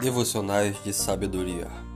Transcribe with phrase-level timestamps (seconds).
[0.00, 1.89] Devocionais de Sabedoria.